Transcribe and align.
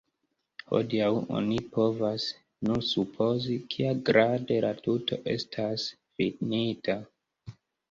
Hodiaŭ 0.69 1.09
oni 1.39 1.59
povas 1.75 2.25
nur 2.69 2.79
supozi, 2.87 3.59
kiagrade 3.75 4.59
la 4.67 4.73
tuto 4.89 5.21
estas 5.37 5.87
finita. 6.17 6.99